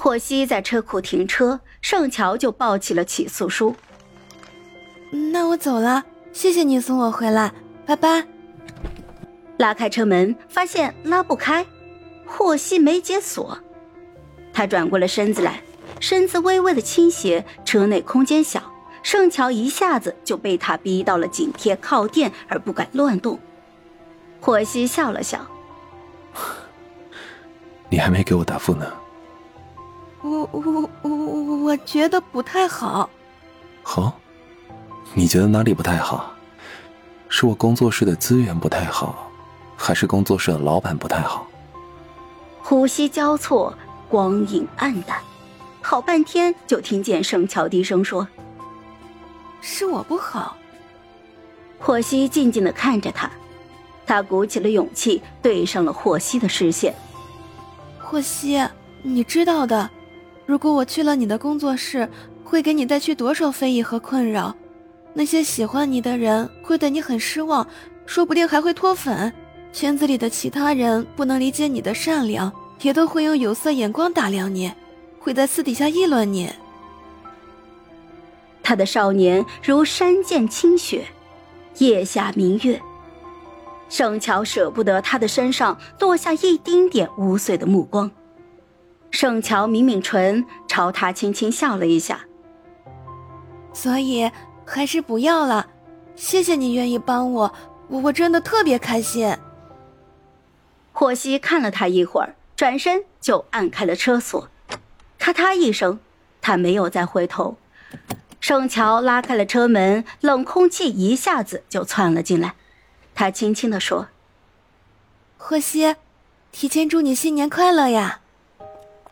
[0.00, 3.76] 霍希在车库停车，盛乔就抱起了起诉书。
[5.10, 7.52] 那我走了，谢谢你送我回来，
[7.84, 8.26] 拜拜。
[9.58, 11.66] 拉开车门，发现拉不开，
[12.24, 13.58] 霍希没解锁。
[14.54, 15.62] 他转过了身子来，
[16.00, 18.72] 身子微微的倾斜，车内空间小，
[19.02, 23.38] 盛乔一下子就被他逼到了紧贴靠垫而不敢乱动。
[24.40, 25.46] 霍希笑了笑
[27.90, 28.90] ：“你还没给我答复呢。”
[30.22, 33.08] 我我我我我觉得不太好。
[33.82, 34.12] 好，
[35.14, 36.32] 你觉得哪里不太好？
[37.28, 39.30] 是我工作室的资源不太好，
[39.76, 41.46] 还是工作室的老板不太好？
[42.62, 43.74] 呼吸交错。
[44.08, 45.20] 光影暗淡，
[45.80, 48.26] 好半天就听见盛乔低声说
[49.62, 50.56] ：“是我不好。”
[51.78, 53.30] 霍希静静的看着他，
[54.04, 56.92] 他鼓起了勇气，对上了霍希的视线。
[58.00, 58.60] 霍希，
[59.02, 59.88] 你知道的，
[60.50, 62.08] 如果我去了你的工作室，
[62.42, 64.52] 会给你带去多少非议和困扰？
[65.14, 67.64] 那些喜欢你的人会对你很失望，
[68.04, 69.32] 说不定还会脱粉。
[69.72, 72.52] 圈子里的其他人不能理解你的善良。
[72.82, 74.72] 也都会用有色眼光打量你，
[75.20, 76.50] 会在私底下议论你。
[78.60, 81.04] 他的少年如山涧清雪，
[81.78, 82.80] 夜下明月。
[83.88, 88.10] 盛乔舍不得他的身上落下一丁点污秽的目光。
[89.20, 92.20] 盛乔抿抿唇，朝他轻轻笑了一下。
[93.74, 94.30] 所以
[94.64, 95.68] 还是不要了，
[96.16, 97.52] 谢谢你愿意帮我，
[97.88, 99.36] 我我真的特别开心。
[100.94, 102.34] 霍希看了他一会儿。
[102.56, 104.48] 转身就按开了车锁，
[105.18, 106.00] 咔嗒一声，
[106.40, 107.58] 他没有再回头。
[108.40, 112.54] 盛乔拉开了车门，冷空气一下子就窜了进来。
[113.14, 114.08] 他轻轻地说
[115.36, 115.96] ：“霍希，
[116.50, 118.19] 提前祝你新年快乐呀！”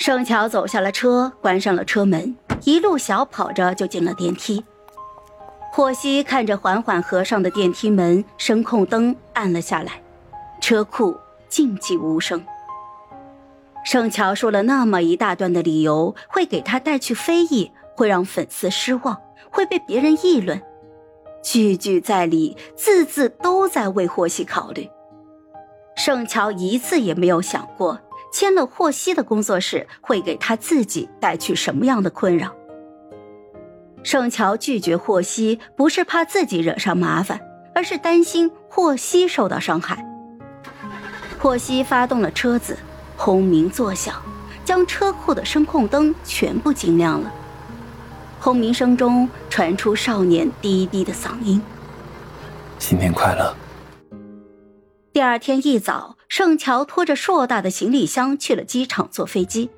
[0.00, 2.34] 盛乔走下了车，关上了车门，
[2.64, 4.64] 一路小跑着就进了电梯。
[5.70, 10.02] 霍希看着缓缓合上的电梯门，声控灯按了下来，
[10.58, 11.14] 车库
[11.50, 12.42] 静寂无声。
[13.84, 20.62] 盛乔说了那么一大段的理由，会给他带去非议，会让粉丝失望，会被别人议论，
[21.42, 24.88] 句句在理，字字都在为霍希考虑。
[25.94, 32.54] 盛乔一次也没有想过，签了霍希的工作室会给他自己带去什么样的困扰。
[34.02, 37.40] 盛乔拒绝霍希，不是怕自己惹上麻烦，
[37.74, 40.04] 而是担心霍希受到伤害。
[41.38, 42.76] 霍希发动了车子。
[43.16, 44.14] 轰鸣作响，
[44.64, 47.30] 将车库的声控灯全部惊亮了。
[48.40, 51.60] 轰鸣声中传出少年低低的嗓音
[52.80, 53.54] ：“新年快乐。”
[55.12, 59.68] 第二天一早，盛乔拖着硕大的行李箱去了机场坐飞机。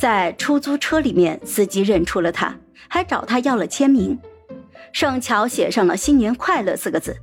[0.00, 2.56] 在出租车里面，司机认出了他，
[2.88, 4.18] 还找他要了签名。
[4.90, 7.18] 盛乔写上了“新年快乐”四个字。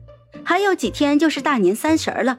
[0.45, 2.37] 还有几天就是大年三十了，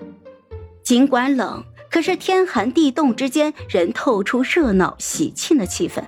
[0.84, 1.64] 尽管冷。
[1.90, 6.00] 可是天寒地冻之间，仍透出热闹喜庆的气氛。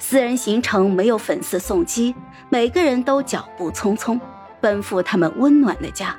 [0.00, 2.12] 私人行程没有粉丝送机，
[2.48, 4.18] 每个人都脚步匆匆，
[4.60, 6.16] 奔赴他们温暖的家。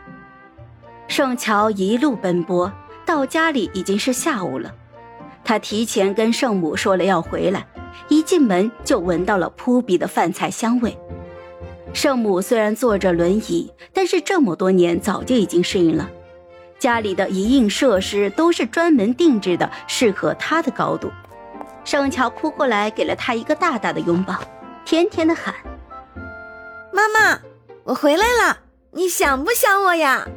[1.08, 2.72] 盛乔一路奔波，
[3.06, 4.72] 到家里已经是下午了。
[5.44, 7.66] 他提前跟圣母说了要回来，
[8.10, 10.98] 一进门就闻到了扑鼻的饭菜香味。
[11.94, 16.10] 圣母虽然坐着轮椅，但是这么多年早就已经适应了。
[16.78, 21.10] 家里的一应设施都是专门定制的，适合他的高度。
[21.86, 24.36] 盛乔扑过来，给了他一个大大的拥抱，
[24.86, 25.56] 甜甜的喊
[26.92, 27.40] ：“妈妈，
[27.86, 28.60] 我回来了，
[28.92, 30.28] 你想不想我呀？”